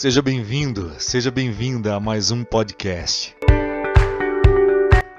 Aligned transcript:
Seja 0.00 0.22
bem-vindo, 0.22 0.92
seja 1.00 1.28
bem-vinda 1.28 1.96
a 1.96 1.98
mais 1.98 2.30
um 2.30 2.44
podcast. 2.44 3.36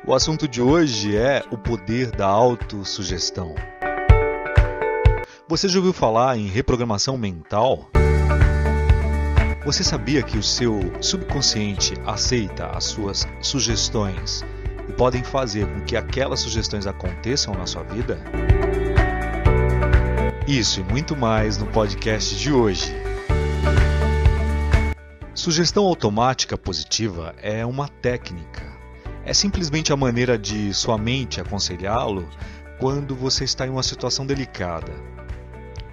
O 0.07 0.13
assunto 0.13 0.48
de 0.48 0.62
hoje 0.62 1.18
é 1.18 1.44
o 1.52 1.57
poder 1.57 2.12
da 2.12 2.28
autossugestão. 2.28 3.55
Você 5.50 5.68
já 5.68 5.79
ouviu 5.79 5.92
falar 5.92 6.38
em 6.38 6.47
reprogramação 6.47 7.18
mental? 7.18 7.89
Você 9.65 9.84
sabia 9.84 10.23
que 10.23 10.38
o 10.38 10.43
seu 10.43 10.80
subconsciente 11.02 11.96
aceita 12.05 12.68
as 12.68 12.86
suas 12.86 13.27
sugestões 13.41 14.46
e 14.88 14.93
podem 14.93 15.25
fazer 15.25 15.68
com 15.68 15.82
que 15.82 15.98
aquelas 15.98 16.39
sugestões 16.39 16.88
aconteçam 16.88 17.54
na 17.54 17.68
sua 17.68 17.84
vida? 17.84 18.18
Isso 20.47 20.80
e 20.80 20.83
muito 20.86 21.18
mais 21.18 21.57
no 21.57 21.68
podcast 21.68 22.33
de 22.38 22.54
hoje. 22.54 23.08
Sugestão 25.39 25.86
automática 25.86 26.57
positiva 26.57 27.34
é 27.42 27.66
uma 27.66 27.88
técnica. 27.88 28.61
É 29.24 29.34
simplesmente 29.34 29.93
a 29.93 29.96
maneira 29.96 30.38
de 30.38 30.74
sua 30.74 30.97
mente 30.97 31.39
aconselhá-lo 31.39 32.28
quando 32.78 33.16
você 33.16 33.45
está 33.45 33.66
em 33.66 33.70
uma 33.70 33.81
situação 33.81 34.25
delicada. 34.25 34.92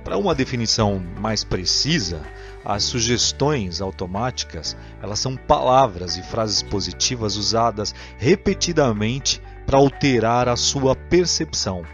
Para 0.02 0.18
uma 0.18 0.34
definição 0.34 1.00
mais 1.20 1.44
precisa, 1.44 2.22
as 2.64 2.82
sugestões 2.82 3.80
automáticas, 3.80 4.76
elas 5.00 5.20
são 5.20 5.36
palavras 5.36 6.16
e 6.16 6.24
frases 6.24 6.60
positivas 6.60 7.36
usadas 7.36 7.94
repetidamente 8.18 9.40
para 9.64 9.78
alterar 9.78 10.48
a 10.48 10.56
sua 10.56 10.96
percepção. 10.96 11.84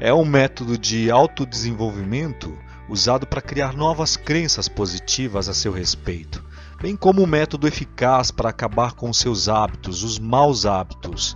É 0.00 0.12
um 0.12 0.24
método 0.24 0.76
de 0.76 1.08
autodesenvolvimento 1.08 2.52
usado 2.88 3.28
para 3.28 3.40
criar 3.40 3.76
novas 3.76 4.16
crenças 4.16 4.68
positivas 4.68 5.48
a 5.48 5.54
seu 5.54 5.70
respeito 5.70 6.43
bem 6.84 6.96
como 6.96 7.22
um 7.22 7.26
método 7.26 7.66
eficaz 7.66 8.30
para 8.30 8.50
acabar 8.50 8.92
com 8.92 9.10
seus 9.10 9.48
hábitos, 9.48 10.02
os 10.02 10.18
maus 10.18 10.66
hábitos. 10.66 11.34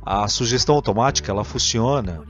A 0.00 0.26
sugestão 0.28 0.76
automática 0.76 1.30
ela 1.30 1.44
funciona 1.44 2.26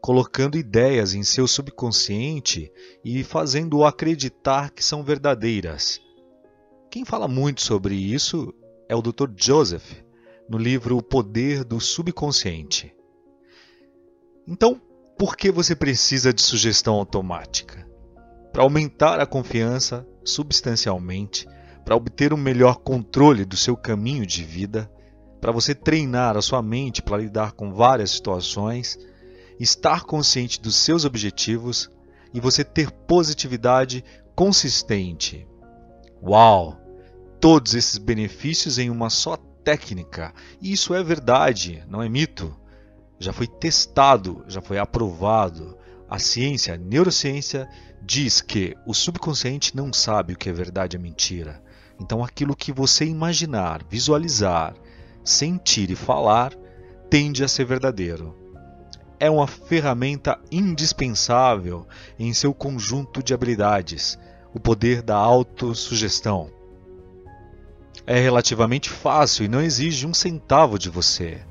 colocando 0.00 0.56
ideias 0.56 1.12
em 1.12 1.24
seu 1.24 1.48
subconsciente 1.48 2.70
e 3.04 3.24
fazendo-o 3.24 3.84
acreditar 3.84 4.70
que 4.70 4.84
são 4.84 5.02
verdadeiras. 5.02 6.00
Quem 6.88 7.04
fala 7.04 7.26
muito 7.26 7.62
sobre 7.62 7.96
isso 7.96 8.54
é 8.88 8.94
o 8.94 9.02
Dr. 9.02 9.30
Joseph, 9.36 10.00
no 10.48 10.56
livro 10.56 10.96
O 10.96 11.02
Poder 11.02 11.64
do 11.64 11.80
Subconsciente. 11.80 12.94
Então, 14.46 14.80
por 15.18 15.36
que 15.36 15.50
você 15.50 15.74
precisa 15.74 16.32
de 16.32 16.42
sugestão 16.42 16.94
automática? 16.94 17.84
Para 18.52 18.62
aumentar 18.62 19.18
a 19.18 19.26
confiança 19.26 20.06
substancialmente 20.24 21.44
para 21.88 21.96
obter 21.96 22.34
um 22.34 22.36
melhor 22.36 22.80
controle 22.80 23.46
do 23.46 23.56
seu 23.56 23.74
caminho 23.74 24.26
de 24.26 24.44
vida, 24.44 24.92
para 25.40 25.50
você 25.50 25.74
treinar 25.74 26.36
a 26.36 26.42
sua 26.42 26.60
mente 26.60 27.00
para 27.00 27.16
lidar 27.16 27.52
com 27.52 27.72
várias 27.72 28.10
situações, 28.10 28.98
estar 29.58 30.02
consciente 30.04 30.60
dos 30.60 30.76
seus 30.76 31.06
objetivos 31.06 31.90
e 32.34 32.40
você 32.40 32.62
ter 32.62 32.90
positividade 32.90 34.04
consistente. 34.36 35.48
Uau! 36.22 36.78
Todos 37.40 37.74
esses 37.74 37.96
benefícios 37.96 38.78
em 38.78 38.90
uma 38.90 39.08
só 39.08 39.38
técnica. 39.64 40.34
E 40.60 40.70
isso 40.70 40.92
é 40.92 41.02
verdade, 41.02 41.82
não 41.88 42.02
é 42.02 42.08
mito. 42.10 42.54
Já 43.18 43.32
foi 43.32 43.46
testado, 43.46 44.44
já 44.46 44.60
foi 44.60 44.76
aprovado. 44.76 45.74
A 46.06 46.18
ciência, 46.18 46.74
a 46.74 46.76
neurociência, 46.76 47.66
diz 48.02 48.42
que 48.42 48.76
o 48.86 48.92
subconsciente 48.92 49.74
não 49.74 49.90
sabe 49.90 50.34
o 50.34 50.36
que 50.36 50.50
é 50.50 50.52
verdade 50.52 50.94
e 50.94 51.00
mentira. 51.00 51.66
Então, 52.00 52.22
aquilo 52.22 52.54
que 52.54 52.72
você 52.72 53.04
imaginar, 53.04 53.82
visualizar, 53.88 54.74
sentir 55.24 55.90
e 55.90 55.96
falar 55.96 56.54
tende 57.10 57.42
a 57.42 57.48
ser 57.48 57.64
verdadeiro. 57.64 58.34
É 59.20 59.28
uma 59.28 59.46
ferramenta 59.46 60.38
indispensável 60.50 61.86
em 62.18 62.32
seu 62.32 62.54
conjunto 62.54 63.22
de 63.22 63.34
habilidades, 63.34 64.18
o 64.54 64.60
poder 64.60 65.02
da 65.02 65.16
autossugestão. 65.16 66.50
É 68.06 68.18
relativamente 68.18 68.88
fácil 68.88 69.44
e 69.44 69.48
não 69.48 69.60
exige 69.60 70.06
um 70.06 70.14
centavo 70.14 70.78
de 70.78 70.88
você. 70.88 71.42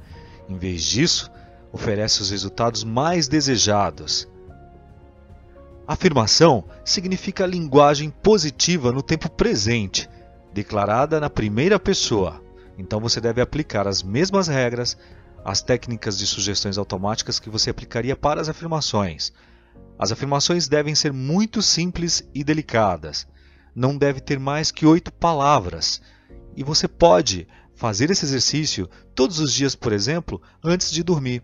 Em 0.48 0.58
vez 0.58 0.82
disso, 0.84 1.30
oferece 1.72 2.22
os 2.22 2.32
resultados 2.32 2.84
mais 2.84 3.28
desejados. 3.28 4.28
Afirmação 5.88 6.64
significa 6.84 7.46
linguagem 7.46 8.10
positiva 8.10 8.92
no 8.92 9.02
tempo 9.02 9.30
presente, 9.30 10.10
declarada 10.58 11.20
na 11.20 11.30
primeira 11.30 11.80
pessoa. 11.80 12.44
Então 12.80 13.00
você 13.00 13.22
deve 13.22 13.40
aplicar 13.40 13.88
as 13.88 14.02
mesmas 14.02 14.48
regras, 14.48 14.98
as 15.46 15.62
técnicas 15.62 16.18
de 16.18 16.26
sugestões 16.26 16.80
automáticas 16.80 17.40
que 17.40 17.48
você 17.48 17.70
aplicaria 17.70 18.16
para 18.16 18.42
as 18.42 18.50
afirmações. 18.50 19.32
As 20.00 20.12
afirmações 20.12 20.68
devem 20.68 20.96
ser 20.96 21.14
muito 21.14 21.62
simples 21.62 22.28
e 22.34 22.44
delicadas. 22.44 23.28
Não 23.76 23.96
deve 23.96 24.20
ter 24.20 24.40
mais 24.40 24.72
que 24.72 24.84
oito 24.84 25.14
palavras. 25.14 26.02
E 26.56 26.64
você 26.64 26.88
pode 26.88 27.48
fazer 27.76 28.10
esse 28.10 28.26
exercício 28.26 28.90
todos 29.14 29.40
os 29.40 29.54
dias, 29.54 29.76
por 29.76 29.94
exemplo, 29.94 30.42
antes 30.64 30.90
de 30.90 31.04
dormir. 31.04 31.44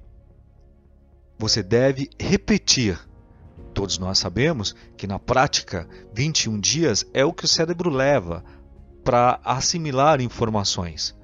Você 1.37 1.61
deve 1.61 2.09
repetir. 2.19 2.99
Todos 3.75 3.99
nós 3.99 4.17
sabemos 4.17 4.75
que 4.97 5.05
na 5.05 5.19
prática 5.19 5.87
21 6.15 6.59
dias 6.59 7.05
é 7.13 7.23
o 7.23 7.31
que 7.31 7.45
o 7.45 7.47
cérebro 7.47 7.91
leva 7.91 8.43
para 9.03 9.39
assimilar 9.43 10.21
informações. 10.21 11.15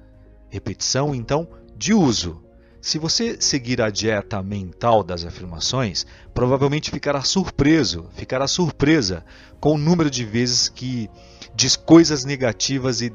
Repetição, 0.48 1.14
então, 1.14 1.48
de 1.76 1.94
uso. 1.94 2.42
Se 2.80 2.98
você 2.98 3.40
seguir 3.40 3.82
a 3.82 3.90
dieta 3.90 4.42
mental 4.42 5.02
das 5.02 5.24
afirmações, 5.24 6.06
provavelmente 6.32 6.90
ficará 6.90 7.22
surpreso, 7.22 8.06
ficará 8.14 8.46
surpresa 8.46 9.24
com 9.60 9.74
o 9.74 9.78
número 9.78 10.10
de 10.10 10.24
vezes 10.24 10.68
que 10.68 11.10
diz 11.54 11.76
coisas 11.76 12.24
negativas 12.24 13.02
e 13.02 13.12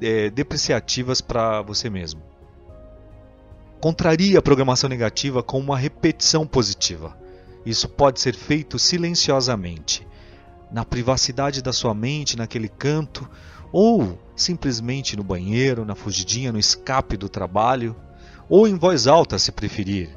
é, 0.00 0.30
depreciativas 0.30 1.20
para 1.20 1.62
você 1.62 1.88
mesmo. 1.88 2.22
Contraria 3.80 4.38
a 4.38 4.42
programação 4.42 4.88
negativa 4.88 5.42
com 5.42 5.60
uma 5.60 5.76
repetição 5.76 6.46
positiva. 6.46 7.16
Isso 7.64 7.88
pode 7.88 8.20
ser 8.20 8.34
feito 8.34 8.78
silenciosamente, 8.78 10.06
na 10.72 10.84
privacidade 10.84 11.62
da 11.62 11.72
sua 11.72 11.94
mente, 11.94 12.36
naquele 12.36 12.68
canto, 12.68 13.28
ou 13.76 14.16
simplesmente 14.36 15.16
no 15.16 15.24
banheiro, 15.24 15.84
na 15.84 15.96
fugidinha, 15.96 16.52
no 16.52 16.60
escape 16.60 17.16
do 17.16 17.28
trabalho, 17.28 17.96
ou 18.48 18.68
em 18.68 18.76
voz 18.76 19.08
alta, 19.08 19.36
se 19.36 19.50
preferir. 19.50 20.16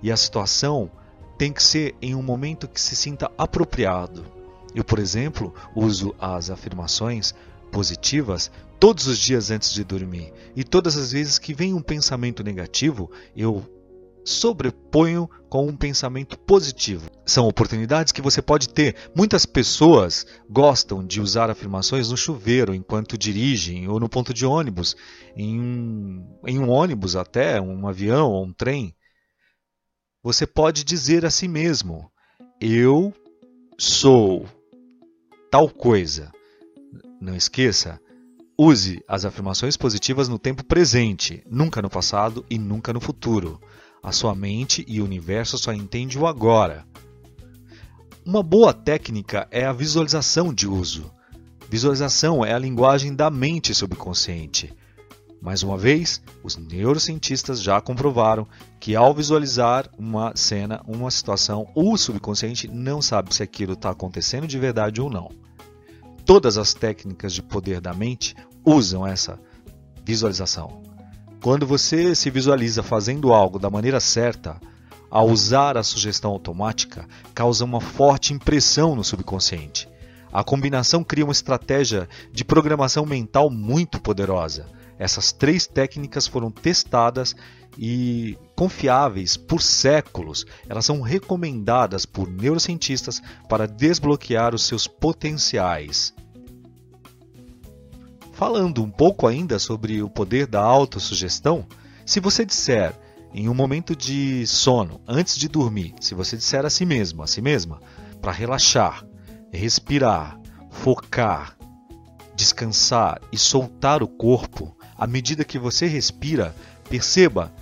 E 0.00 0.12
a 0.12 0.16
situação 0.16 0.88
tem 1.36 1.52
que 1.52 1.60
ser 1.60 1.96
em 2.00 2.14
um 2.14 2.22
momento 2.22 2.68
que 2.68 2.80
se 2.80 2.94
sinta 2.94 3.28
apropriado. 3.36 4.24
Eu, 4.76 4.84
por 4.84 5.00
exemplo, 5.00 5.52
uso 5.74 6.14
as 6.20 6.50
afirmações 6.50 7.34
positivas 7.72 8.48
todos 8.78 9.08
os 9.08 9.18
dias 9.18 9.50
antes 9.50 9.72
de 9.72 9.82
dormir. 9.82 10.32
E 10.54 10.62
todas 10.62 10.96
as 10.96 11.10
vezes 11.10 11.40
que 11.40 11.52
vem 11.52 11.74
um 11.74 11.82
pensamento 11.82 12.44
negativo, 12.44 13.10
eu 13.36 13.64
sobreponho 14.24 15.28
com 15.48 15.66
um 15.66 15.76
pensamento 15.76 16.38
positivo. 16.38 17.10
São 17.26 17.46
oportunidades 17.46 18.12
que 18.12 18.22
você 18.22 18.40
pode 18.40 18.68
ter. 18.68 18.96
Muitas 19.14 19.44
pessoas 19.44 20.26
gostam 20.48 21.04
de 21.04 21.20
usar 21.20 21.50
afirmações 21.50 22.10
no 22.10 22.16
chuveiro 22.16 22.74
enquanto 22.74 23.18
dirigem 23.18 23.88
ou 23.88 24.00
no 24.00 24.08
ponto 24.08 24.32
de 24.32 24.46
ônibus, 24.46 24.96
em 25.36 25.60
um, 25.60 26.38
em 26.46 26.58
um 26.58 26.70
ônibus 26.70 27.16
até, 27.16 27.60
um 27.60 27.86
avião 27.86 28.30
ou 28.30 28.44
um 28.44 28.52
trem. 28.52 28.94
Você 30.22 30.46
pode 30.46 30.84
dizer 30.84 31.26
a 31.26 31.30
si 31.30 31.48
mesmo: 31.48 32.10
Eu 32.60 33.12
sou 33.78 34.46
tal 35.50 35.68
coisa. 35.68 36.32
Não 37.20 37.36
esqueça, 37.36 38.00
use 38.58 39.02
as 39.06 39.24
afirmações 39.24 39.76
positivas 39.76 40.28
no 40.28 40.38
tempo 40.38 40.64
presente, 40.64 41.42
nunca 41.48 41.82
no 41.82 41.90
passado 41.90 42.44
e 42.48 42.58
nunca 42.58 42.92
no 42.92 43.00
futuro. 43.00 43.60
A 44.02 44.10
sua 44.10 44.34
mente 44.34 44.84
e 44.88 45.00
o 45.00 45.04
universo 45.04 45.56
só 45.56 45.72
entendem 45.72 46.18
o 46.18 46.26
agora. 46.26 46.84
Uma 48.26 48.42
boa 48.42 48.72
técnica 48.72 49.46
é 49.48 49.64
a 49.64 49.72
visualização 49.72 50.52
de 50.52 50.66
uso. 50.66 51.08
Visualização 51.70 52.44
é 52.44 52.52
a 52.52 52.58
linguagem 52.58 53.14
da 53.14 53.30
mente 53.30 53.72
subconsciente. 53.72 54.74
Mais 55.40 55.62
uma 55.62 55.78
vez, 55.78 56.20
os 56.42 56.56
neurocientistas 56.56 57.62
já 57.62 57.80
comprovaram 57.80 58.46
que 58.80 58.96
ao 58.96 59.14
visualizar 59.14 59.88
uma 59.96 60.32
cena, 60.34 60.82
uma 60.86 61.10
situação, 61.10 61.68
o 61.74 61.96
subconsciente 61.96 62.66
não 62.66 63.00
sabe 63.00 63.32
se 63.32 63.42
aquilo 63.42 63.74
está 63.74 63.90
acontecendo 63.90 64.48
de 64.48 64.58
verdade 64.58 65.00
ou 65.00 65.08
não. 65.08 65.30
Todas 66.24 66.58
as 66.58 66.74
técnicas 66.74 67.32
de 67.32 67.42
poder 67.42 67.80
da 67.80 67.92
mente 67.92 68.34
usam 68.64 69.06
essa 69.06 69.38
visualização. 70.04 70.91
Quando 71.42 71.66
você 71.66 72.14
se 72.14 72.30
visualiza 72.30 72.84
fazendo 72.84 73.32
algo 73.32 73.58
da 73.58 73.68
maneira 73.68 73.98
certa, 73.98 74.60
ao 75.10 75.28
usar 75.28 75.76
a 75.76 75.82
sugestão 75.82 76.30
automática, 76.30 77.04
causa 77.34 77.64
uma 77.64 77.80
forte 77.80 78.32
impressão 78.32 78.94
no 78.94 79.02
subconsciente. 79.02 79.88
A 80.32 80.44
combinação 80.44 81.02
cria 81.02 81.24
uma 81.24 81.32
estratégia 81.32 82.08
de 82.32 82.44
programação 82.44 83.04
mental 83.04 83.50
muito 83.50 84.00
poderosa. 84.00 84.66
Essas 84.96 85.32
três 85.32 85.66
técnicas 85.66 86.28
foram 86.28 86.48
testadas 86.48 87.34
e 87.76 88.38
confiáveis 88.54 89.36
por 89.36 89.60
séculos. 89.60 90.46
Elas 90.68 90.86
são 90.86 91.00
recomendadas 91.00 92.06
por 92.06 92.30
neurocientistas 92.30 93.20
para 93.48 93.66
desbloquear 93.66 94.54
os 94.54 94.64
seus 94.64 94.86
potenciais. 94.86 96.14
Falando 98.44 98.82
um 98.82 98.90
pouco 98.90 99.28
ainda 99.28 99.56
sobre 99.56 100.02
o 100.02 100.10
poder 100.10 100.48
da 100.48 100.60
autossugestão, 100.60 101.64
se 102.04 102.18
você 102.18 102.44
disser 102.44 102.92
em 103.32 103.48
um 103.48 103.54
momento 103.54 103.94
de 103.94 104.44
sono, 104.48 105.00
antes 105.06 105.38
de 105.38 105.46
dormir, 105.46 105.94
se 106.00 106.12
você 106.12 106.36
disser 106.36 106.66
a 106.66 106.68
si 106.68 106.84
mesmo, 106.84 107.22
a 107.22 107.28
si 107.28 107.40
mesma, 107.40 107.80
para 108.20 108.32
relaxar, 108.32 109.06
respirar, 109.52 110.40
focar, 110.72 111.56
descansar 112.34 113.20
e 113.30 113.38
soltar 113.38 114.02
o 114.02 114.08
corpo, 114.08 114.76
à 114.98 115.06
medida 115.06 115.44
que 115.44 115.56
você 115.56 115.86
respira, 115.86 116.52
perceba 116.90 117.54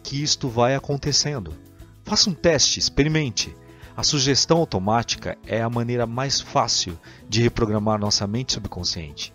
que 0.00 0.22
isto 0.22 0.48
vai 0.48 0.76
acontecendo. 0.76 1.52
Faça 2.04 2.30
um 2.30 2.34
teste, 2.34 2.78
experimente. 2.78 3.52
A 3.96 4.04
sugestão 4.04 4.58
automática 4.58 5.36
é 5.44 5.60
a 5.60 5.68
maneira 5.68 6.06
mais 6.06 6.40
fácil 6.40 6.96
de 7.28 7.42
reprogramar 7.42 7.98
nossa 7.98 8.28
mente 8.28 8.52
subconsciente. 8.52 9.34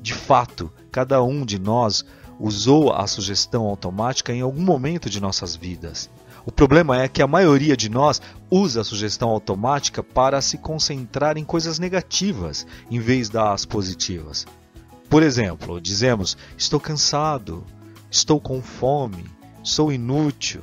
De 0.00 0.14
fato, 0.14 0.72
cada 0.90 1.22
um 1.22 1.44
de 1.44 1.58
nós 1.58 2.04
usou 2.38 2.92
a 2.92 3.06
sugestão 3.06 3.66
automática 3.66 4.32
em 4.32 4.40
algum 4.40 4.62
momento 4.62 5.10
de 5.10 5.20
nossas 5.20 5.54
vidas. 5.54 6.08
O 6.46 6.50
problema 6.50 7.02
é 7.02 7.06
que 7.06 7.20
a 7.20 7.26
maioria 7.26 7.76
de 7.76 7.90
nós 7.90 8.20
usa 8.50 8.80
a 8.80 8.84
sugestão 8.84 9.28
automática 9.28 10.02
para 10.02 10.40
se 10.40 10.56
concentrar 10.56 11.36
em 11.36 11.44
coisas 11.44 11.78
negativas 11.78 12.66
em 12.90 12.98
vez 12.98 13.28
das 13.28 13.66
positivas. 13.66 14.46
Por 15.08 15.22
exemplo, 15.22 15.80
dizemos: 15.80 16.38
estou 16.56 16.80
cansado, 16.80 17.64
estou 18.10 18.40
com 18.40 18.62
fome, 18.62 19.26
sou 19.62 19.92
inútil. 19.92 20.62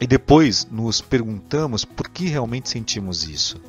E 0.00 0.06
depois 0.06 0.66
nos 0.70 1.02
perguntamos 1.02 1.84
por 1.84 2.08
que 2.08 2.26
realmente 2.26 2.70
sentimos 2.70 3.28
isso. 3.28 3.60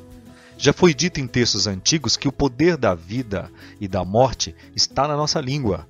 Já 0.62 0.72
foi 0.72 0.94
dito 0.94 1.18
em 1.18 1.26
textos 1.26 1.66
antigos 1.66 2.16
que 2.16 2.28
o 2.28 2.32
poder 2.32 2.76
da 2.76 2.94
vida 2.94 3.50
e 3.80 3.88
da 3.88 4.04
morte 4.04 4.54
está 4.76 5.08
na 5.08 5.16
nossa 5.16 5.40
língua. 5.40 5.88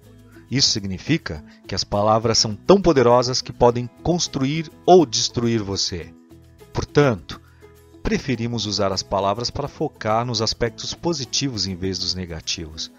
Isso 0.50 0.70
significa 0.70 1.44
que 1.68 1.74
as 1.74 1.84
palavras 1.84 2.38
são 2.38 2.54
tão 2.54 2.80
poderosas 2.80 3.42
que 3.42 3.52
podem 3.52 3.86
construir 4.02 4.72
ou 4.86 5.04
destruir 5.04 5.62
você. 5.62 6.10
Portanto, 6.72 7.38
preferimos 8.02 8.64
usar 8.64 8.92
as 8.92 9.02
palavras 9.02 9.50
para 9.50 9.68
focar 9.68 10.24
nos 10.24 10.40
aspectos 10.40 10.94
positivos 10.94 11.66
em 11.66 11.76
vez 11.76 11.98
dos 11.98 12.14
negativos. 12.14 12.90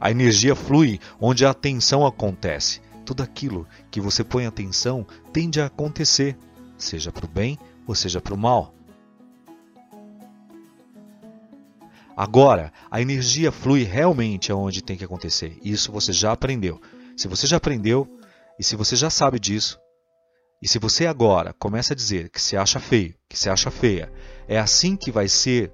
A 0.00 0.10
energia 0.10 0.56
flui 0.56 0.98
onde 1.20 1.46
a 1.46 1.50
atenção 1.50 2.04
acontece. 2.04 2.80
Tudo 3.06 3.22
aquilo 3.22 3.68
que 3.88 4.00
você 4.00 4.24
põe 4.24 4.46
atenção 4.46 5.06
tende 5.32 5.60
a 5.60 5.66
acontecer, 5.66 6.36
seja 6.76 7.12
para 7.12 7.24
o 7.24 7.28
bem 7.28 7.56
ou 7.86 7.94
seja 7.94 8.20
para 8.20 8.34
o 8.34 8.36
mal. 8.36 8.74
Agora, 12.20 12.70
a 12.90 13.00
energia 13.00 13.50
flui 13.50 13.82
realmente 13.82 14.52
aonde 14.52 14.82
tem 14.82 14.94
que 14.94 15.02
acontecer. 15.02 15.56
Isso 15.64 15.90
você 15.90 16.12
já 16.12 16.32
aprendeu. 16.32 16.78
Se 17.16 17.26
você 17.26 17.46
já 17.46 17.56
aprendeu 17.56 18.06
e 18.58 18.62
se 18.62 18.76
você 18.76 18.94
já 18.94 19.08
sabe 19.08 19.38
disso, 19.38 19.80
e 20.60 20.68
se 20.68 20.78
você 20.78 21.06
agora 21.06 21.54
começa 21.54 21.94
a 21.94 21.96
dizer 21.96 22.28
que 22.28 22.38
se 22.38 22.58
acha 22.58 22.78
feio, 22.78 23.14
que 23.26 23.38
se 23.38 23.48
acha 23.48 23.70
feia, 23.70 24.12
é 24.46 24.58
assim 24.58 24.96
que 24.96 25.10
vai 25.10 25.28
ser, 25.28 25.72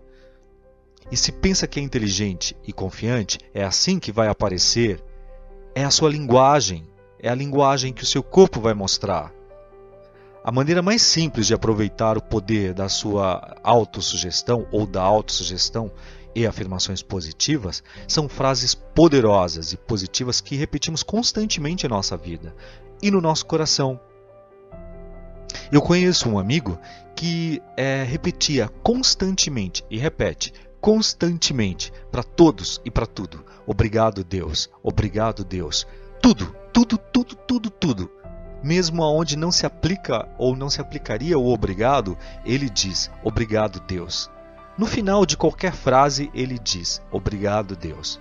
e 1.10 1.16
se 1.16 1.32
pensa 1.32 1.66
que 1.66 1.80
é 1.80 1.82
inteligente 1.82 2.56
e 2.64 2.72
confiante, 2.72 3.40
é 3.52 3.64
assim 3.64 3.98
que 3.98 4.12
vai 4.12 4.28
aparecer, 4.28 5.02
é 5.74 5.82
a 5.82 5.90
sua 5.90 6.10
linguagem, 6.10 6.88
é 7.18 7.28
a 7.28 7.34
linguagem 7.34 7.92
que 7.92 8.04
o 8.04 8.06
seu 8.06 8.22
corpo 8.22 8.60
vai 8.60 8.72
mostrar. 8.72 9.32
A 10.44 10.52
maneira 10.52 10.80
mais 10.80 11.02
simples 11.02 11.48
de 11.48 11.54
aproveitar 11.54 12.16
o 12.16 12.22
poder 12.22 12.72
da 12.72 12.88
sua 12.88 13.56
autossugestão 13.64 14.64
ou 14.70 14.86
da 14.86 15.02
autossugestão 15.02 15.90
e 16.36 16.46
afirmações 16.46 17.02
positivas 17.02 17.82
são 18.06 18.28
frases 18.28 18.74
poderosas 18.74 19.72
e 19.72 19.76
positivas 19.78 20.38
que 20.38 20.54
repetimos 20.54 21.02
constantemente 21.02 21.86
em 21.86 21.88
nossa 21.88 22.14
vida 22.14 22.54
e 23.02 23.10
no 23.10 23.22
nosso 23.22 23.46
coração. 23.46 23.98
Eu 25.72 25.80
conheço 25.80 26.28
um 26.28 26.38
amigo 26.38 26.78
que 27.16 27.62
é, 27.74 28.02
repetia 28.02 28.68
constantemente 28.82 29.82
e 29.90 29.96
repete 29.96 30.52
constantemente 30.78 31.90
para 32.12 32.22
todos 32.22 32.82
e 32.84 32.90
para 32.90 33.06
tudo: 33.06 33.42
Obrigado, 33.66 34.22
Deus. 34.22 34.68
Obrigado, 34.82 35.42
Deus. 35.42 35.86
Tudo, 36.20 36.54
tudo, 36.70 36.98
tudo, 36.98 37.34
tudo, 37.34 37.70
tudo. 37.70 38.10
Mesmo 38.62 39.02
aonde 39.02 39.36
não 39.36 39.50
se 39.50 39.64
aplica 39.64 40.28
ou 40.36 40.54
não 40.54 40.68
se 40.68 40.82
aplicaria 40.82 41.38
o 41.38 41.50
obrigado, 41.50 42.16
ele 42.44 42.68
diz: 42.68 43.10
Obrigado, 43.24 43.80
Deus. 43.80 44.30
No 44.76 44.86
final 44.86 45.24
de 45.24 45.36
qualquer 45.36 45.72
frase, 45.72 46.30
ele 46.34 46.58
diz: 46.58 47.00
Obrigado, 47.10 47.74
Deus. 47.74 48.20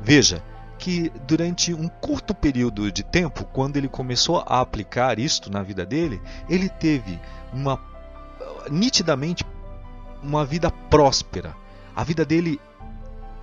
Veja 0.00 0.42
que 0.78 1.10
durante 1.26 1.72
um 1.72 1.88
curto 1.88 2.34
período 2.34 2.92
de 2.92 3.02
tempo, 3.02 3.44
quando 3.46 3.76
ele 3.76 3.88
começou 3.88 4.38
a 4.46 4.60
aplicar 4.60 5.18
isto 5.18 5.50
na 5.50 5.62
vida 5.62 5.84
dele, 5.84 6.20
ele 6.48 6.68
teve 6.68 7.18
uma 7.52 7.80
nitidamente 8.70 9.44
uma 10.22 10.44
vida 10.44 10.70
próspera. 10.70 11.54
A 11.94 12.04
vida 12.04 12.24
dele 12.24 12.60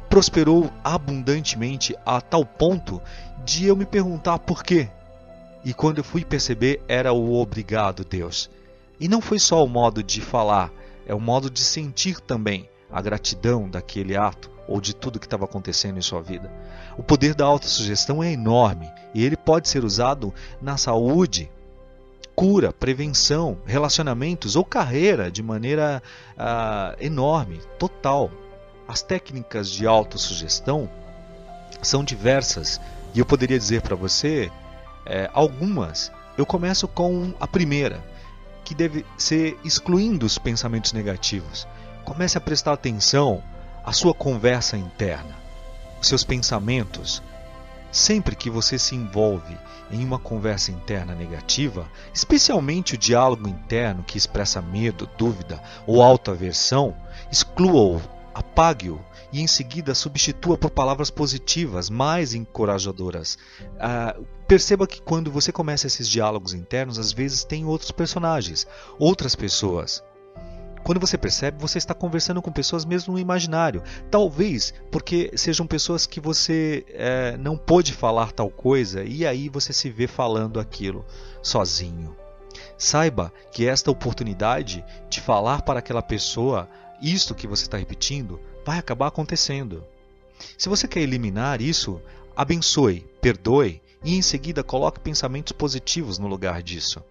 prosperou 0.10 0.72
abundantemente 0.84 1.96
a 2.06 2.22
tal 2.22 2.46
ponto 2.46 3.02
de 3.44 3.66
eu 3.66 3.76
me 3.76 3.86
perguntar 3.86 4.40
por 4.40 4.64
quê. 4.64 4.90
E 5.66 5.74
quando 5.74 6.00
eu 6.00 6.04
fui 6.04 6.24
perceber, 6.24 6.84
era 6.88 7.14
o 7.14 7.36
obrigado, 7.36 8.04
Deus. 8.04 8.50
E 9.00 9.08
não 9.08 9.22
foi 9.22 9.40
só 9.40 9.64
o 9.64 9.68
modo 9.68 10.04
de 10.04 10.22
falar, 10.22 10.72
é 11.06 11.14
o 11.14 11.20
modo 11.20 11.50
de 11.50 11.60
sentir 11.60 12.20
também 12.20 12.70
a 12.92 13.02
gratidão 13.02 13.70
daquele 13.70 14.16
ato 14.16 14.52
ou 14.68 14.80
de 14.80 14.96
tudo 14.96 15.20
que 15.20 15.26
estava 15.26 15.46
acontecendo 15.46 15.98
em 15.98 16.02
sua 16.02 16.22
vida. 16.22 16.52
O 16.98 17.04
poder 17.04 17.34
da 17.34 17.46
autossugestão 17.46 18.24
é 18.24 18.32
enorme 18.32 18.90
e 19.14 19.24
ele 19.24 19.36
pode 19.36 19.68
ser 19.68 19.84
usado 19.84 20.34
na 20.62 20.78
saúde, 20.78 21.50
cura, 22.36 22.72
prevenção, 22.72 23.58
relacionamentos 23.66 24.56
ou 24.56 24.64
carreira 24.64 25.32
de 25.32 25.44
maneira 25.44 26.02
uh, 26.38 27.04
enorme, 27.04 27.60
total. 27.78 28.31
As 28.88 29.02
técnicas 29.02 29.69
de 29.69 29.88
autossugestão 29.88 30.90
são 31.81 32.04
diversas 32.04 32.80
e 33.14 33.19
eu 33.19 33.26
poderia 33.26 33.57
dizer 33.57 33.81
para 33.81 33.95
você 33.95 34.52
é, 35.06 35.30
algumas. 35.33 36.12
Eu 36.38 36.45
começo 36.45 36.88
com 36.88 37.33
a 37.40 37.48
primeira, 37.48 38.04
que 38.64 38.74
deve 38.74 39.06
ser 39.18 39.58
excluindo 39.64 40.26
os 40.26 40.38
pensamentos 40.38 40.94
negativos. 40.94 41.68
Comece 42.04 42.38
a 42.38 42.42
prestar 42.42 42.74
atenção 42.74 43.44
à 43.84 43.92
sua 43.92 44.14
conversa 44.14 44.78
interna, 44.78 45.36
os 46.02 46.08
seus 46.08 46.24
pensamentos. 46.24 47.22
Sempre 47.92 48.36
que 48.36 48.50
você 48.50 48.80
se 48.80 48.96
envolve 48.96 49.58
em 49.92 50.04
uma 50.04 50.18
conversa 50.18 50.72
interna 50.72 51.14
negativa, 51.14 51.88
especialmente 52.14 52.96
o 52.96 52.98
diálogo 52.98 53.48
interno 53.48 54.04
que 54.04 54.18
expressa 54.18 54.62
medo, 54.62 55.08
dúvida 55.18 55.62
ou 55.86 56.02
autoaversão, 56.02 56.96
exclua-o, 57.32 58.02
apague-o 58.33 58.99
e 59.31 59.42
em 59.42 59.47
seguida 59.47 59.95
substitua 59.95 60.57
por 60.57 60.69
palavras 60.71 61.09
positivas, 61.09 61.90
mais 61.90 62.33
encorajadoras. 62.33 63.37
Ah, 63.80 64.16
perceba 64.47 64.87
que 64.87 65.02
quando 65.02 65.31
você 65.31 65.52
começa 65.52 65.87
esses 65.87 66.07
diálogos 66.07 66.54
internos, 66.54 66.99
às 66.99 67.11
vezes 67.11 67.44
tem 67.44 67.66
outros 67.66 67.92
personagens, 67.92 68.68
outras 68.99 69.35
pessoas. 69.35 70.04
Quando 70.83 70.99
você 70.99 71.18
percebe, 71.18 71.57
você 71.59 71.78
está 71.78 71.94
conversando 71.94 72.42
com 72.42 72.52
pessoas 72.52 72.83
mesmo 72.83 73.13
no 73.13 73.19
imaginário. 73.19 73.81
Talvez 74.11 74.73
porque 74.92 75.31
sejam 75.35 75.66
pessoas 75.66 76.06
que 76.06 76.19
você 76.19 76.85
é, 76.90 77.37
não 77.37 77.57
pôde 77.57 77.94
falar 77.94 78.33
tal 78.33 78.49
coisa 78.49 79.04
e 79.04 79.25
aí 79.25 79.47
você 79.47 79.71
se 79.71 79.90
vê 79.90 80.07
falando 80.07 80.59
aquilo 80.59 81.06
sozinho. 81.42 82.16
Saiba 82.78 83.31
que 83.52 83.66
esta 83.66 83.90
oportunidade 83.90 84.83
de 85.09 85.21
falar 85.21 85.61
para 85.61 85.80
aquela 85.80 86.02
pessoa 86.02 86.68
isto 87.04 87.36
que 87.36 87.45
você 87.45 87.64
está 87.64 87.78
repetindo 87.78 88.40
vai 88.66 88.80
acabar 88.80 89.07
acontecendo. 89.07 89.86
Se 90.57 90.69
você 90.69 90.88
quer 90.88 91.02
eliminar 91.02 91.62
isso, 91.62 92.02
abençoe, 92.36 93.06
perdoe 93.22 93.81
e 94.04 94.16
em 94.16 94.22
seguida 94.22 94.64
coloque 94.64 95.00
pensamentos 95.00 95.52
positivos 95.52 96.18
no 96.18 96.28
lugar 96.28 96.64
disso. 96.64 97.04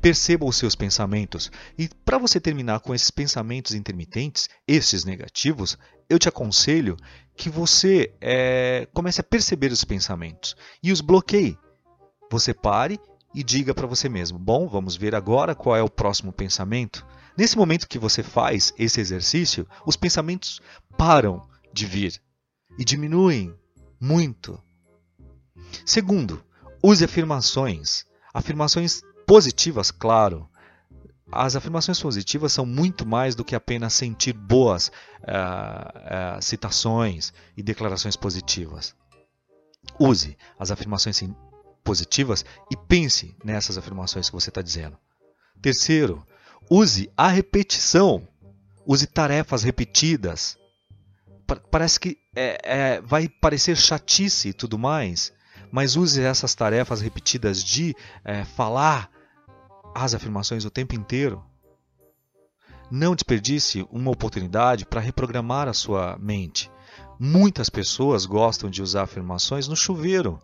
Perceba 0.00 0.44
os 0.44 0.56
seus 0.56 0.76
pensamentos 0.76 1.50
e, 1.76 1.88
para 2.04 2.18
você 2.18 2.38
terminar 2.38 2.80
com 2.80 2.94
esses 2.94 3.10
pensamentos 3.10 3.74
intermitentes, 3.74 4.48
esses 4.68 5.04
negativos, 5.04 5.76
eu 6.08 6.18
te 6.18 6.28
aconselho 6.28 6.96
que 7.36 7.50
você 7.50 8.14
é, 8.20 8.86
comece 8.94 9.20
a 9.20 9.24
perceber 9.24 9.72
os 9.72 9.84
pensamentos 9.84 10.54
e 10.80 10.92
os 10.92 11.00
bloqueie. 11.00 11.58
Você 12.30 12.54
pare 12.54 13.00
e 13.34 13.42
diga 13.42 13.74
para 13.74 13.86
você 13.86 14.08
mesmo: 14.08 14.38
Bom, 14.38 14.68
vamos 14.68 14.96
ver 14.96 15.14
agora 15.14 15.54
qual 15.54 15.76
é 15.76 15.82
o 15.82 15.90
próximo 15.90 16.32
pensamento. 16.32 17.04
Nesse 17.36 17.56
momento 17.56 17.88
que 17.88 17.98
você 17.98 18.22
faz 18.22 18.72
esse 18.78 19.00
exercício, 19.00 19.66
os 19.84 19.96
pensamentos 19.96 20.60
param 20.96 21.46
de 21.72 21.84
vir 21.84 22.20
e 22.78 22.84
diminuem 22.84 23.54
muito. 24.00 24.60
Segundo, 25.84 26.42
use 26.82 27.04
afirmações. 27.04 28.06
Afirmações 28.32 29.02
positivas, 29.26 29.90
claro. 29.90 30.48
As 31.30 31.56
afirmações 31.56 32.00
positivas 32.00 32.52
são 32.52 32.64
muito 32.64 33.04
mais 33.04 33.34
do 33.34 33.44
que 33.44 33.54
apenas 33.54 33.92
sentir 33.92 34.32
boas 34.32 34.88
uh, 35.22 36.38
uh, 36.38 36.42
citações 36.42 37.32
e 37.56 37.62
declarações 37.62 38.16
positivas. 38.16 38.94
Use 39.98 40.36
as 40.58 40.70
afirmações 40.70 41.22
positivas 41.84 42.44
e 42.70 42.76
pense 42.76 43.36
nessas 43.44 43.76
afirmações 43.76 44.28
que 44.30 44.34
você 44.34 44.50
está 44.50 44.62
dizendo. 44.62 44.96
Terceiro, 45.60 46.24
use 46.70 47.10
a 47.16 47.28
repetição. 47.28 48.26
Use 48.86 49.06
tarefas 49.06 49.62
repetidas. 49.62 50.58
Parece 51.70 51.98
que 52.00 52.18
é, 52.34 52.60
é, 52.62 53.00
vai 53.00 53.28
parecer 53.28 53.76
chatice 53.76 54.48
e 54.48 54.52
tudo 54.52 54.78
mais, 54.78 55.32
mas 55.70 55.96
use 55.96 56.20
essas 56.20 56.54
tarefas 56.54 57.00
repetidas 57.00 57.62
de 57.62 57.94
é, 58.24 58.44
falar 58.44 59.10
as 59.94 60.14
afirmações 60.14 60.64
o 60.64 60.70
tempo 60.70 60.94
inteiro. 60.94 61.44
Não 62.90 63.14
desperdice 63.14 63.86
uma 63.90 64.10
oportunidade 64.10 64.84
para 64.84 65.00
reprogramar 65.00 65.68
a 65.68 65.72
sua 65.72 66.16
mente. 66.18 66.70
Muitas 67.18 67.70
pessoas 67.70 68.26
gostam 68.26 68.68
de 68.68 68.82
usar 68.82 69.02
afirmações 69.02 69.66
no 69.66 69.74
chuveiro, 69.74 70.40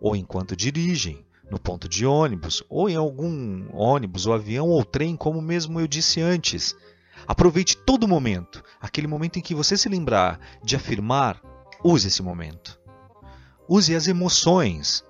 ou 0.00 0.16
enquanto 0.16 0.56
dirigem, 0.56 1.24
no 1.50 1.58
ponto 1.58 1.88
de 1.88 2.04
ônibus, 2.04 2.62
ou 2.68 2.88
em 2.88 2.96
algum 2.96 3.68
ônibus 3.72 4.26
ou 4.26 4.34
avião 4.34 4.68
ou 4.68 4.84
trem, 4.84 5.16
como 5.16 5.40
mesmo 5.40 5.80
eu 5.80 5.86
disse 5.86 6.20
antes. 6.20 6.74
Aproveite 7.26 7.76
todo 7.76 8.08
momento, 8.08 8.62
aquele 8.80 9.06
momento 9.06 9.38
em 9.38 9.42
que 9.42 9.54
você 9.54 9.76
se 9.76 9.88
lembrar 9.88 10.40
de 10.62 10.76
afirmar, 10.76 11.40
use 11.84 12.08
esse 12.08 12.22
momento. 12.22 12.78
Use 13.68 13.94
as 13.94 14.06
emoções. 14.06 15.04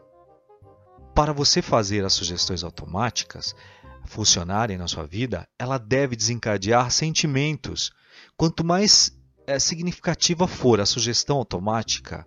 Para 1.15 1.33
você 1.33 1.63
fazer 1.63 2.05
as 2.05 2.13
sugestões 2.13 2.63
automáticas 2.63 3.55
funcionarem 4.05 4.79
na 4.79 4.87
sua 4.87 5.07
vida, 5.07 5.49
ela 5.59 5.79
deve 5.79 6.17
desencadear 6.17 6.91
sentimentos. 6.91 7.91
Quanto 8.37 8.65
mais 8.65 9.13
é, 9.47 9.59
significativa 9.59 10.47
for 10.47 10.81
a 10.81 10.87
sugestão 10.87 11.39
automática, 11.39 12.27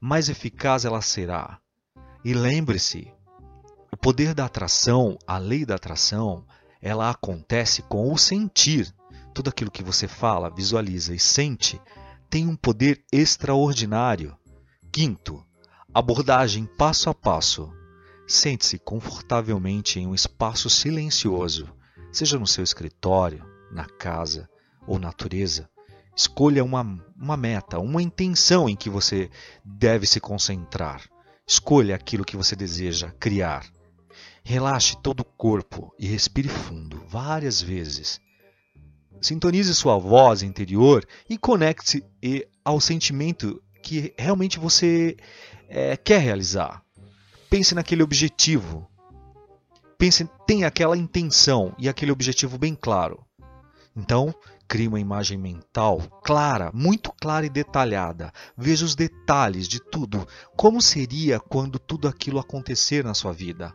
mais 0.00 0.28
eficaz 0.28 0.84
ela 0.84 1.00
será. 1.00 1.58
E 2.24 2.34
lembre-se, 2.34 3.10
o 3.92 3.96
poder 3.96 4.34
da 4.34 4.44
atração, 4.44 5.18
a 5.26 5.38
lei 5.38 5.64
da 5.64 5.74
atração, 5.74 6.44
ela 6.80 7.10
acontece 7.10 7.82
com 7.82 8.12
o 8.12 8.18
sentir. 8.18 8.94
Tudo 9.34 9.50
aquilo 9.50 9.70
que 9.70 9.82
você 9.82 10.08
fala, 10.08 10.50
visualiza 10.50 11.14
e 11.14 11.18
sente 11.18 11.80
tem 12.28 12.46
um 12.46 12.56
poder 12.56 13.04
extraordinário. 13.12 14.36
Quinto, 14.92 15.44
Abordagem 15.92 16.66
passo 16.66 17.10
a 17.10 17.14
passo. 17.14 17.68
Sente-se 18.24 18.78
confortavelmente 18.78 19.98
em 19.98 20.06
um 20.06 20.14
espaço 20.14 20.70
silencioso, 20.70 21.68
seja 22.12 22.38
no 22.38 22.46
seu 22.46 22.62
escritório, 22.62 23.44
na 23.72 23.86
casa 23.86 24.48
ou 24.86 25.00
natureza. 25.00 25.68
Escolha 26.16 26.62
uma, 26.62 27.04
uma 27.20 27.36
meta, 27.36 27.80
uma 27.80 28.00
intenção 28.00 28.68
em 28.68 28.76
que 28.76 28.88
você 28.88 29.28
deve 29.64 30.06
se 30.06 30.20
concentrar. 30.20 31.02
Escolha 31.44 31.96
aquilo 31.96 32.24
que 32.24 32.36
você 32.36 32.54
deseja 32.54 33.10
criar. 33.18 33.66
Relaxe 34.50 34.96
todo 34.96 35.20
o 35.20 35.24
corpo 35.24 35.94
e 35.96 36.08
respire 36.08 36.48
fundo 36.48 37.00
várias 37.06 37.62
vezes. 37.62 38.20
Sintonize 39.20 39.72
sua 39.72 39.96
voz 39.96 40.42
interior 40.42 41.06
e 41.28 41.38
conecte-se 41.38 42.04
ao 42.64 42.80
sentimento 42.80 43.62
que 43.80 44.12
realmente 44.18 44.58
você 44.58 45.16
é, 45.68 45.96
quer 45.96 46.18
realizar. 46.20 46.82
Pense 47.48 47.76
naquele 47.76 48.02
objetivo. 48.02 48.90
Pense, 49.96 50.28
tenha 50.48 50.66
aquela 50.66 50.96
intenção 50.96 51.72
e 51.78 51.88
aquele 51.88 52.10
objetivo 52.10 52.58
bem 52.58 52.74
claro. 52.74 53.24
Então, 53.96 54.34
crie 54.66 54.88
uma 54.88 54.98
imagem 54.98 55.38
mental 55.38 56.00
clara, 56.24 56.72
muito 56.74 57.12
clara 57.20 57.46
e 57.46 57.48
detalhada. 57.48 58.32
Veja 58.58 58.84
os 58.84 58.96
detalhes 58.96 59.68
de 59.68 59.78
tudo. 59.78 60.26
Como 60.56 60.82
seria 60.82 61.38
quando 61.38 61.78
tudo 61.78 62.08
aquilo 62.08 62.40
acontecer 62.40 63.04
na 63.04 63.14
sua 63.14 63.32
vida? 63.32 63.72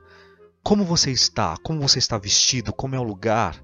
Como 0.65 0.83
você 0.83 1.11
está? 1.11 1.55
Como 1.57 1.79
você 1.79 1.99
está 1.99 2.17
vestido? 2.17 2.73
Como 2.73 2.95
é 2.95 2.99
o 2.99 3.03
lugar? 3.03 3.63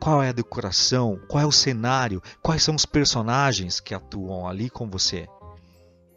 Qual 0.00 0.20
é 0.20 0.30
a 0.30 0.32
decoração? 0.32 1.16
Qual 1.28 1.40
é 1.40 1.46
o 1.46 1.52
cenário? 1.52 2.20
Quais 2.42 2.64
são 2.64 2.74
os 2.74 2.84
personagens 2.84 3.78
que 3.78 3.94
atuam 3.94 4.48
ali 4.48 4.68
com 4.68 4.90
você? 4.90 5.28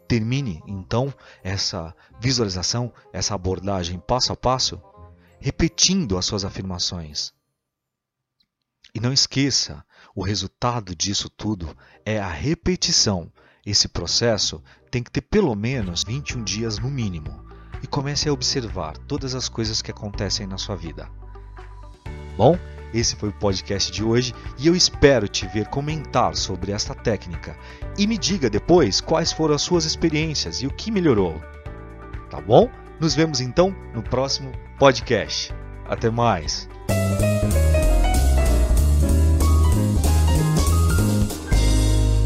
Termine 0.08 0.60
então 0.66 1.14
essa 1.44 1.94
visualização, 2.18 2.92
essa 3.12 3.36
abordagem 3.36 4.00
passo 4.00 4.32
a 4.32 4.36
passo, 4.36 4.82
repetindo 5.38 6.18
as 6.18 6.26
suas 6.26 6.44
afirmações. 6.44 7.32
E 8.92 8.98
não 8.98 9.12
esqueça, 9.12 9.86
o 10.12 10.24
resultado 10.24 10.92
disso 10.96 11.30
tudo 11.30 11.72
é 12.04 12.18
a 12.18 12.28
repetição. 12.28 13.32
Esse 13.64 13.86
processo 13.86 14.60
tem 14.90 15.04
que 15.04 15.10
ter 15.12 15.20
pelo 15.20 15.54
menos 15.54 16.02
21 16.02 16.42
dias 16.42 16.80
no 16.80 16.90
mínimo. 16.90 17.45
E 17.86 17.88
comece 17.88 18.28
a 18.28 18.32
observar 18.32 18.98
todas 18.98 19.32
as 19.32 19.48
coisas 19.48 19.80
que 19.80 19.92
acontecem 19.92 20.44
na 20.44 20.58
sua 20.58 20.74
vida. 20.74 21.08
Bom, 22.36 22.58
esse 22.92 23.14
foi 23.14 23.28
o 23.28 23.32
podcast 23.32 23.92
de 23.92 24.02
hoje 24.02 24.34
e 24.58 24.66
eu 24.66 24.74
espero 24.74 25.28
te 25.28 25.46
ver 25.46 25.68
comentar 25.68 26.34
sobre 26.34 26.72
esta 26.72 26.96
técnica 26.96 27.56
e 27.96 28.04
me 28.08 28.18
diga 28.18 28.50
depois 28.50 29.00
quais 29.00 29.30
foram 29.30 29.54
as 29.54 29.62
suas 29.62 29.84
experiências 29.84 30.62
e 30.62 30.66
o 30.66 30.74
que 30.74 30.90
melhorou. 30.90 31.40
Tá 32.28 32.40
bom? 32.40 32.68
Nos 32.98 33.14
vemos 33.14 33.40
então 33.40 33.72
no 33.94 34.02
próximo 34.02 34.50
podcast. 34.80 35.54
Até 35.88 36.10
mais! 36.10 36.68